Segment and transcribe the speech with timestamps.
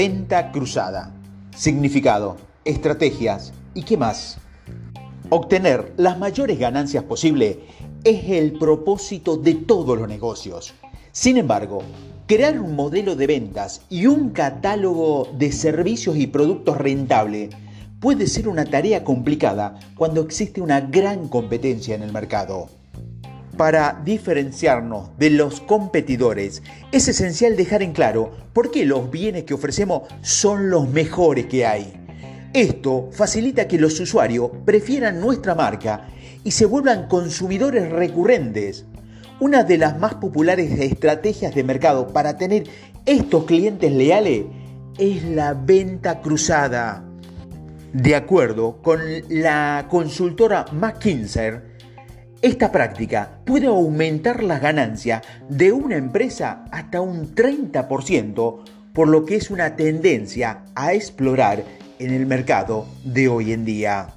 [0.00, 1.12] venta cruzada.
[1.54, 4.38] Significado, estrategias y qué más.
[5.28, 7.66] Obtener las mayores ganancias posible
[8.02, 10.72] es el propósito de todos los negocios.
[11.12, 11.82] Sin embargo,
[12.26, 17.50] crear un modelo de ventas y un catálogo de servicios y productos rentable
[18.00, 22.70] puede ser una tarea complicada cuando existe una gran competencia en el mercado.
[23.60, 29.52] Para diferenciarnos de los competidores, es esencial dejar en claro por qué los bienes que
[29.52, 31.92] ofrecemos son los mejores que hay.
[32.54, 36.08] Esto facilita que los usuarios prefieran nuestra marca
[36.42, 38.86] y se vuelvan consumidores recurrentes.
[39.40, 42.64] Una de las más populares estrategias de mercado para tener
[43.04, 44.46] estos clientes leales
[44.96, 47.04] es la venta cruzada.
[47.92, 51.69] De acuerdo con la consultora McKinsey,
[52.42, 58.62] esta práctica puede aumentar las ganancias de una empresa hasta un 30%,
[58.94, 61.62] por lo que es una tendencia a explorar
[61.98, 64.14] en el mercado de hoy en día.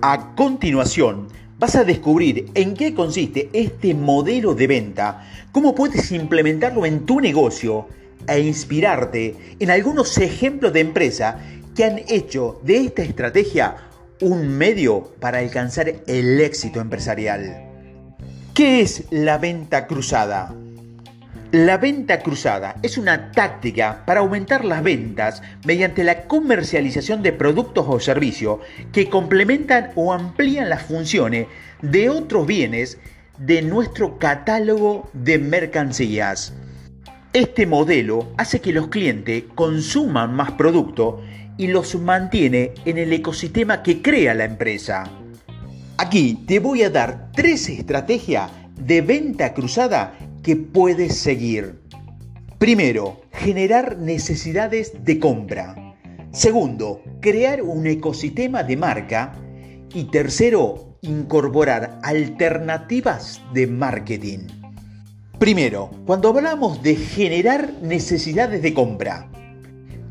[0.00, 1.28] A continuación,
[1.58, 7.20] vas a descubrir en qué consiste este modelo de venta, cómo puedes implementarlo en tu
[7.20, 7.86] negocio
[8.26, 11.38] e inspirarte en algunos ejemplos de empresa
[11.74, 13.76] que han hecho de esta estrategia
[14.20, 17.64] un medio para alcanzar el éxito empresarial.
[18.54, 20.54] ¿Qué es la venta cruzada?
[21.52, 27.86] La venta cruzada es una táctica para aumentar las ventas mediante la comercialización de productos
[27.88, 28.60] o servicios
[28.92, 31.46] que complementan o amplían las funciones
[31.82, 32.98] de otros bienes
[33.38, 36.54] de nuestro catálogo de mercancías.
[37.32, 41.22] Este modelo hace que los clientes consuman más producto
[41.56, 45.04] y los mantiene en el ecosistema que crea la empresa.
[45.98, 51.80] Aquí te voy a dar tres estrategias de venta cruzada que puedes seguir.
[52.58, 55.74] Primero, generar necesidades de compra.
[56.32, 59.32] Segundo, crear un ecosistema de marca.
[59.94, 64.40] Y tercero, incorporar alternativas de marketing.
[65.38, 69.30] Primero, cuando hablamos de generar necesidades de compra,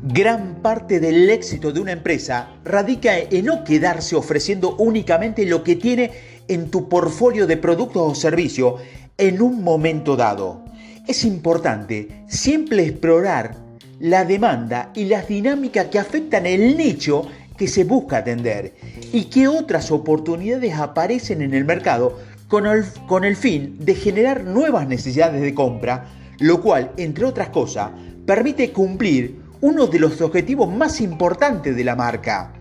[0.08, 5.74] Gran parte del éxito de una empresa radica en no quedarse ofreciendo únicamente lo que
[5.74, 6.12] tiene
[6.46, 8.80] en tu portfolio de productos o servicios
[9.18, 10.64] en un momento dado.
[11.08, 13.56] Es importante siempre explorar
[13.98, 17.26] la demanda y las dinámicas que afectan el nicho
[17.58, 18.74] que se busca atender
[19.12, 22.16] y qué otras oportunidades aparecen en el mercado
[22.46, 26.06] con el, con el fin de generar nuevas necesidades de compra,
[26.38, 27.90] lo cual, entre otras cosas,
[28.24, 32.52] permite cumplir uno de los objetivos más importantes de la marca,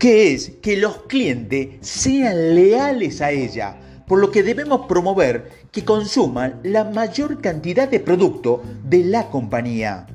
[0.00, 3.76] que es que los clientes sean leales a ella,
[4.08, 10.08] por lo que debemos promover que consuman la mayor cantidad de producto de la compañía.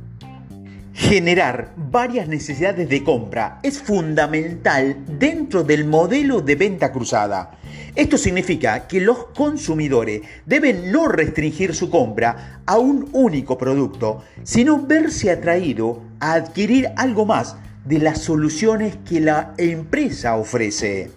[0.98, 7.60] Generar varias necesidades de compra es fundamental dentro del modelo de venta cruzada.
[7.96, 14.84] Esto significa que los consumidores deben no restringir su compra a un único producto, sino
[14.84, 21.12] verse atraído a adquirir algo más de las soluciones que la empresa ofrece.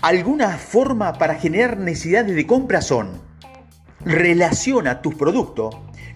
[0.00, 3.20] Algunas formas para generar necesidades de compra son
[4.04, 5.74] relaciona tus productos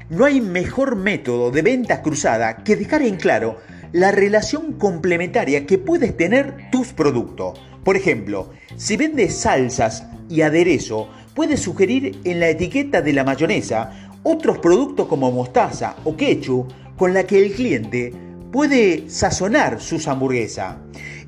[0.08, 3.58] no hay mejor método de venta cruzada que dejar en claro
[3.92, 7.58] la relación complementaria que puedes tener tus productos.
[7.84, 14.10] Por ejemplo, si vendes salsas y aderezo, puedes sugerir en la etiqueta de la mayonesa
[14.22, 18.12] otros productos como mostaza o ketchup con la que el cliente
[18.52, 20.76] puede sazonar sus hamburguesas.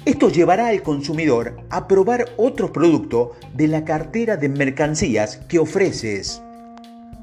[0.04, 6.42] Esto llevará al consumidor a probar otros productos de la cartera de mercancías que ofreces.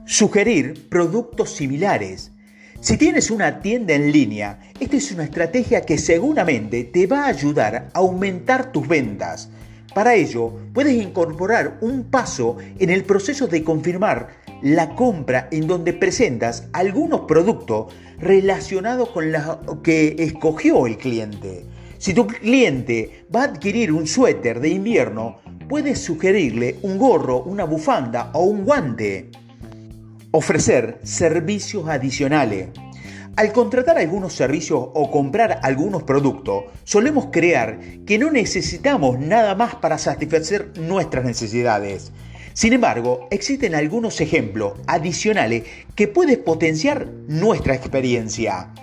[0.07, 2.31] Sugerir productos similares.
[2.79, 7.29] Si tienes una tienda en línea, esta es una estrategia que seguramente te va a
[7.29, 9.49] ayudar a aumentar tus ventas.
[9.95, 14.29] Para ello, puedes incorporar un paso en el proceso de confirmar
[14.61, 21.65] la compra en donde presentas algunos productos relacionados con lo que escogió el cliente.
[21.97, 27.63] Si tu cliente va a adquirir un suéter de invierno, puedes sugerirle un gorro, una
[27.63, 29.31] bufanda o un guante.
[30.37, 32.67] Ofrecer servicios adicionales.
[33.37, 39.75] Al contratar algunos servicios o comprar algunos productos, solemos creer que no necesitamos nada más
[39.75, 42.11] para satisfacer nuestras necesidades.
[42.51, 45.63] Sin embargo, existen algunos ejemplos adicionales
[45.95, 48.73] que pueden potenciar nuestra experiencia.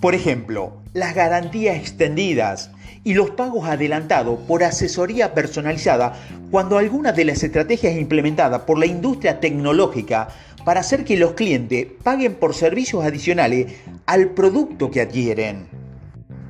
[0.00, 2.72] Por ejemplo, las garantías extendidas
[3.04, 6.14] y los pagos adelantados por asesoría personalizada
[6.50, 10.28] cuando alguna de las estrategias implementadas por la industria tecnológica
[10.64, 13.72] para hacer que los clientes paguen por servicios adicionales
[14.06, 15.68] al producto que adquieren.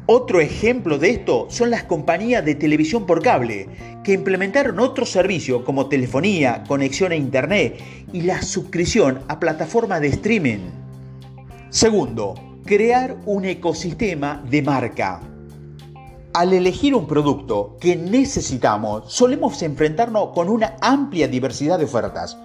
[0.06, 3.69] Otro ejemplo de esto son las compañías de televisión por cable,
[4.02, 7.81] que implementaron otros servicios como telefonía, conexión a internet
[8.12, 10.58] y la suscripción a plataformas de streaming.
[11.70, 12.34] Segundo,
[12.67, 15.22] crear un ecosistema de marca.
[16.34, 22.37] Al elegir un producto que necesitamos, solemos enfrentarnos con una amplia diversidad de ofertas.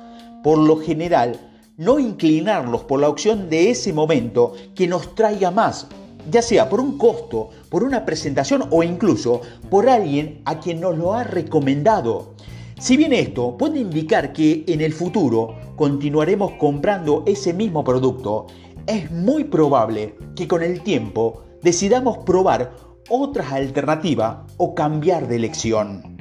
[0.43, 1.48] Por lo general,
[1.79, 5.87] no inclinarlos por la opción de ese momento que nos traiga más,
[6.29, 9.39] ya sea por un costo, por una presentación o incluso
[9.69, 12.33] por alguien a quien nos lo ha recomendado.
[12.77, 18.47] Si bien esto puede indicar que en el futuro continuaremos comprando ese mismo producto,
[18.85, 22.73] es muy probable que con el tiempo decidamos probar
[23.09, 26.18] otras alternativas o cambiar de elección.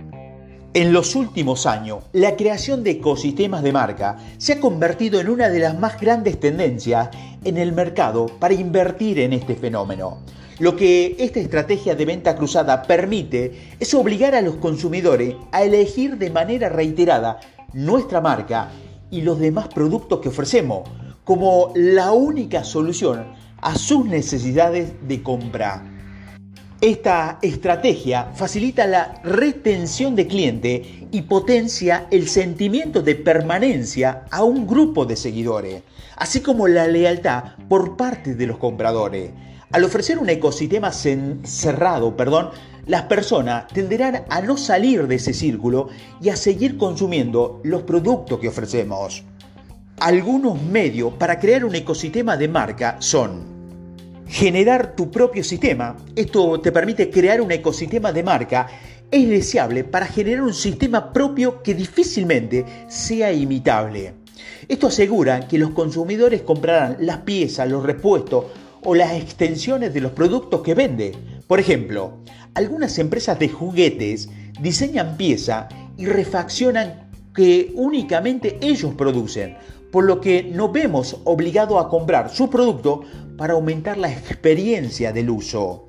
[0.74, 5.48] En los últimos años, la creación de ecosistemas de marca se ha convertido en una
[5.48, 7.08] de las más grandes tendencias
[7.42, 10.18] en el mercado para invertir en este fenómeno.
[10.58, 16.18] Lo que esta estrategia de venta cruzada permite es obligar a los consumidores a elegir
[16.18, 17.40] de manera reiterada
[17.72, 18.68] nuestra marca
[19.10, 20.86] y los demás productos que ofrecemos
[21.24, 23.24] como la única solución
[23.62, 25.97] a sus necesidades de compra.
[26.80, 34.64] Esta estrategia facilita la retención de cliente y potencia el sentimiento de permanencia a un
[34.64, 35.82] grupo de seguidores,
[36.14, 39.32] así como la lealtad por parte de los compradores.
[39.72, 42.14] Al ofrecer un ecosistema cerrado,
[42.86, 45.88] las personas tenderán a no salir de ese círculo
[46.22, 49.24] y a seguir consumiendo los productos que ofrecemos.
[49.98, 53.57] Algunos medios para crear un ecosistema de marca son
[54.28, 55.96] generar tu propio sistema.
[56.14, 58.66] Esto te permite crear un ecosistema de marca.
[59.10, 64.14] Es deseable para generar un sistema propio que difícilmente sea imitable.
[64.68, 68.44] Esto asegura que los consumidores comprarán las piezas, los repuestos
[68.82, 71.12] o las extensiones de los productos que vende.
[71.46, 72.18] Por ejemplo,
[72.54, 74.28] algunas empresas de juguetes
[74.60, 75.66] diseñan piezas
[75.96, 79.56] y refaccionan que únicamente ellos producen,
[79.90, 83.02] por lo que no vemos obligado a comprar su producto
[83.36, 85.88] para aumentar la experiencia del uso.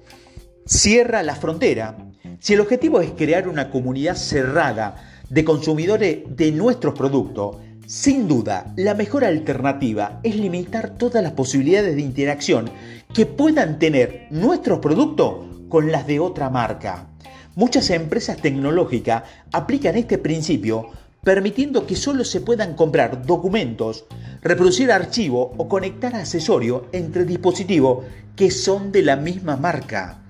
[0.65, 1.97] Cierra la frontera.
[2.39, 4.95] Si el objetivo es crear una comunidad cerrada
[5.29, 7.57] de consumidores de nuestros productos,
[7.87, 12.69] sin duda, la mejor alternativa es limitar todas las posibilidades de interacción
[13.13, 17.07] que puedan tener nuestros productos con las de otra marca.
[17.55, 20.91] Muchas empresas tecnológicas aplican este principio
[21.29, 24.05] permitiendo que solo se puedan comprar documentos,
[24.41, 28.03] reproducir archivos o conectar accesorios entre dispositivos
[28.35, 30.23] que son de la misma marca.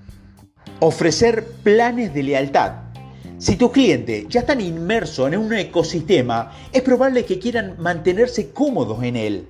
[0.80, 2.72] Ofrecer planes de lealtad.
[3.38, 9.02] Si tus clientes ya están inmersos en un ecosistema, es probable que quieran mantenerse cómodos
[9.02, 9.46] en él.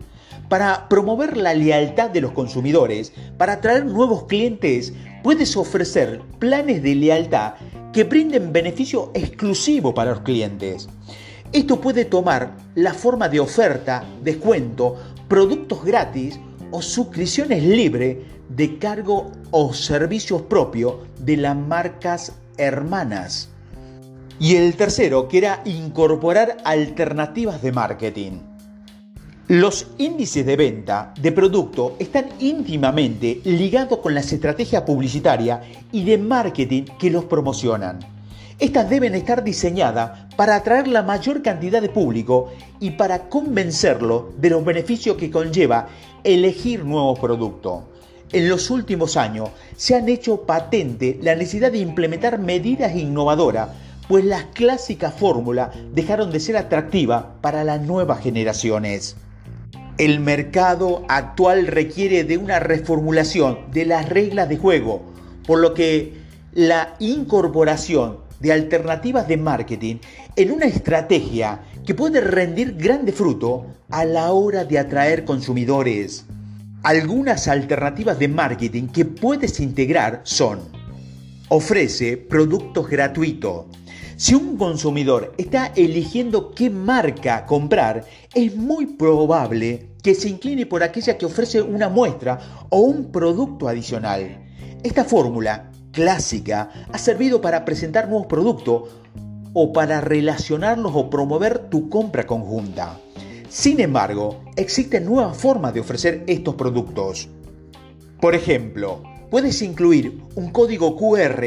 [0.48, 4.92] Para promover la lealtad de los consumidores, para atraer nuevos clientes,
[5.24, 7.54] puedes ofrecer planes de lealtad
[7.92, 10.88] que brinden beneficio exclusivo para los clientes.
[11.52, 16.38] Esto puede tomar la forma de oferta, descuento, productos gratis
[16.70, 18.18] o suscripciones libres
[18.48, 23.48] de cargo o servicios propios de las marcas hermanas.
[24.38, 28.32] Y el tercero, que era incorporar alternativas de marketing.
[29.48, 36.16] Los índices de venta de producto están íntimamente ligados con las estrategias publicitarias y de
[36.16, 37.98] marketing que los promocionan.
[38.60, 44.50] Estas deben estar diseñadas para atraer la mayor cantidad de público y para convencerlo de
[44.50, 45.88] los beneficios que conlleva
[46.24, 47.84] elegir nuevos productos.
[48.32, 53.70] En los últimos años se han hecho patente la necesidad de implementar medidas innovadoras,
[54.08, 59.16] pues las clásicas fórmulas dejaron de ser atractivas para las nuevas generaciones.
[59.96, 65.00] El mercado actual requiere de una reformulación de las reglas de juego,
[65.46, 66.20] por lo que
[66.52, 69.96] la incorporación de alternativas de marketing
[70.36, 76.24] en una estrategia que puede rendir grande fruto a la hora de atraer consumidores.
[76.82, 80.60] Algunas alternativas de marketing que puedes integrar son
[81.48, 83.66] ofrece productos gratuitos.
[84.16, 88.04] Si un consumidor está eligiendo qué marca comprar,
[88.34, 93.66] es muy probable que se incline por aquella que ofrece una muestra o un producto
[93.66, 94.46] adicional.
[94.82, 98.90] Esta fórmula clásica ha servido para presentar nuevos productos
[99.52, 102.98] o para relacionarlos o promover tu compra conjunta.
[103.48, 107.28] Sin embargo, existen nuevas formas de ofrecer estos productos.
[108.20, 111.40] Por ejemplo, puedes incluir un código QR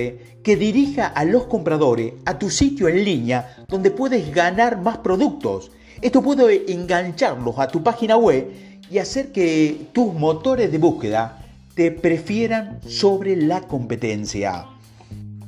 [0.43, 5.71] que dirija a los compradores a tu sitio en línea donde puedes ganar más productos.
[6.01, 8.51] Esto puede engancharlos a tu página web
[8.89, 11.42] y hacer que tus motores de búsqueda
[11.75, 14.67] te prefieran sobre la competencia.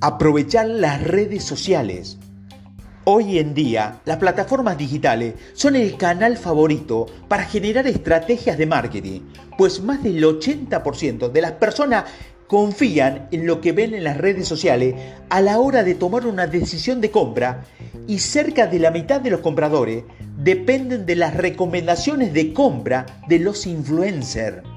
[0.01, 2.17] Aprovechar las redes sociales.
[3.03, 9.21] Hoy en día, las plataformas digitales son el canal favorito para generar estrategias de marketing,
[9.55, 12.05] pues más del 80% de las personas
[12.47, 14.95] confían en lo que ven en las redes sociales
[15.29, 17.65] a la hora de tomar una decisión de compra
[18.07, 20.03] y cerca de la mitad de los compradores
[20.37, 24.74] dependen de las recomendaciones de compra de los influencers.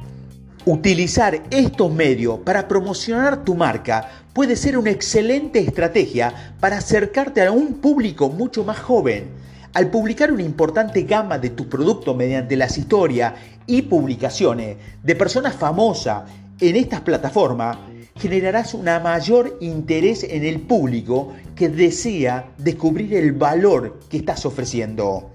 [0.71, 7.51] Utilizar estos medios para promocionar tu marca puede ser una excelente estrategia para acercarte a
[7.51, 9.29] un público mucho más joven.
[9.73, 13.33] Al publicar una importante gama de tu producto mediante las historias
[13.67, 16.25] y publicaciones de personas famosas
[16.61, 17.79] en estas plataformas,
[18.17, 25.31] generarás un mayor interés en el público que desea descubrir el valor que estás ofreciendo.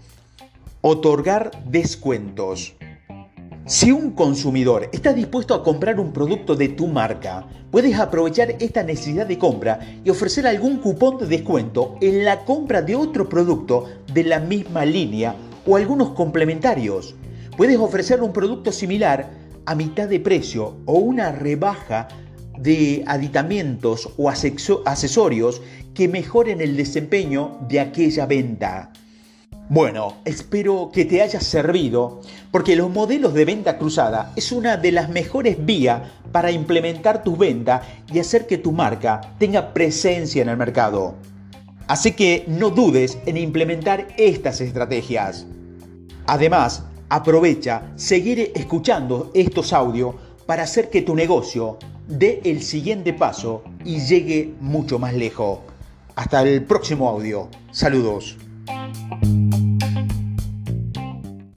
[0.82, 2.76] Otorgar descuentos.
[3.66, 8.84] Si un consumidor está dispuesto a comprar un producto de tu marca, puedes aprovechar esta
[8.84, 13.86] necesidad de compra y ofrecer algún cupón de descuento en la compra de otro producto
[14.14, 17.16] de la misma línea o algunos complementarios.
[17.56, 19.32] Puedes ofrecer un producto similar
[19.66, 22.10] a mitad de precio o una rebaja
[22.60, 25.62] de aditamentos o accesorios
[25.94, 28.92] que mejoren el desempeño de aquella venta.
[29.70, 32.20] Bueno, espero que te haya servido
[32.52, 36.02] porque los modelos de venta cruzada es una de las mejores vías
[36.34, 41.16] para implementar tus ventas y hacer que tu marca tenga presencia en el mercado.
[41.88, 45.46] Así que no dudes en implementar estas estrategias.
[46.28, 50.16] Además, aprovecha seguir escuchando estos audios
[50.46, 51.78] para hacer que tu negocio
[52.08, 55.60] dé el siguiente paso y llegue mucho más lejos.
[56.16, 57.48] Hasta el próximo audio.
[57.72, 58.38] Saludos.